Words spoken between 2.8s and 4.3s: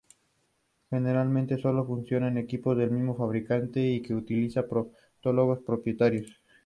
mismo fabricante ya que